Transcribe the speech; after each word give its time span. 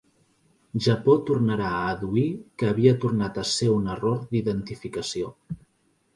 Japó 0.85 1.17
tornà 1.29 1.57
a 1.71 1.81
adduir 1.89 2.23
que 2.63 2.71
havia 2.73 2.95
tornat 3.05 3.39
a 3.43 3.45
ser 3.51 3.69
un 3.75 3.93
error 3.99 4.27
d'identificació. 4.35 5.33